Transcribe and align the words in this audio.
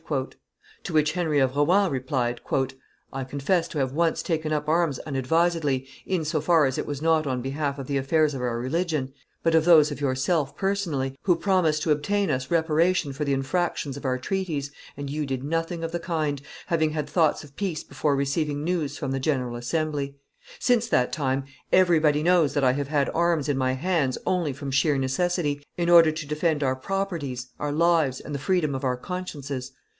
."To 0.83 0.93
which 0.93 1.11
Henry 1.11 1.37
de 1.37 1.47
Rohan 1.47 1.91
replied, 1.91 2.41
"I 3.13 3.23
confess 3.23 3.67
to 3.69 3.77
have 3.77 3.93
once 3.93 4.23
taken 4.23 4.51
up 4.51 4.67
arms 4.67 4.97
unadvisedly, 5.05 5.87
in 6.07 6.25
so 6.25 6.41
far 6.41 6.65
as 6.65 6.79
it 6.79 6.87
was 6.87 7.03
not 7.03 7.27
on 7.27 7.41
behalf 7.43 7.77
of 7.77 7.85
the 7.85 7.97
affairs 7.97 8.33
of 8.33 8.41
our 8.41 8.59
religion, 8.59 9.13
but 9.43 9.53
of 9.53 9.63
those 9.63 9.91
of 9.91 10.01
yourself 10.01 10.57
personally, 10.57 11.17
who 11.21 11.35
promised 11.35 11.83
to 11.83 11.91
obtain 11.91 12.31
us 12.31 12.49
reparation 12.49 13.13
for 13.13 13.23
the 13.25 13.31
infractions 13.31 13.95
of 13.95 14.03
our 14.03 14.17
treaties, 14.17 14.71
and 14.97 15.11
you 15.11 15.25
did 15.27 15.43
nothing 15.43 15.83
of 15.83 15.91
the 15.91 15.99
kind, 15.99 16.41
having 16.65 16.89
had 16.89 17.07
thoughts 17.07 17.43
of 17.43 17.55
peace 17.55 17.83
before 17.83 18.15
receiving 18.15 18.63
news 18.63 18.97
from 18.97 19.11
the 19.11 19.19
general 19.19 19.55
assembly. 19.55 20.17
Since 20.59 20.87
that 20.89 21.13
time 21.13 21.45
everybody 21.71 22.23
knows 22.23 22.55
that 22.55 22.63
I 22.63 22.73
have 22.73 22.87
had 22.87 23.07
arms 23.13 23.47
in 23.47 23.55
my 23.57 23.73
hands 23.73 24.17
only 24.25 24.51
from 24.51 24.71
sheer 24.71 24.97
necessity, 24.97 25.63
in 25.77 25.89
order 25.91 26.11
to 26.11 26.27
defend 26.27 26.63
our 26.63 26.75
properties, 26.75 27.49
our 27.59 27.71
lives, 27.71 28.19
and 28.19 28.33
the 28.33 28.39
freedom 28.39 28.73
of 28.73 28.83
our 28.83 28.97
consciences. 28.97 29.71